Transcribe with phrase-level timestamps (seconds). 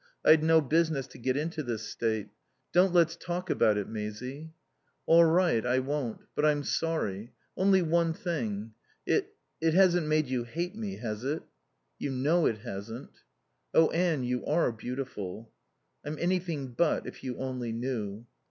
[0.25, 2.29] I'd no business to get into this state.
[2.73, 4.51] Don't let's talk about it, Maisie."
[5.05, 6.21] "All right, I won't.
[6.33, 7.33] But I'm sorry....
[7.55, 8.71] Only one thing.
[9.05, 11.43] It it hasn't made you hate me, has it?"
[11.99, 13.21] "You know it hasn't."
[13.75, 15.51] "Oh, Anne, you are beautiful."
[16.03, 18.25] "I'm anything but, if you only knew."